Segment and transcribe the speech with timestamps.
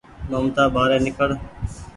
[0.29, 1.29] ممتآ ٻآري نيکڙ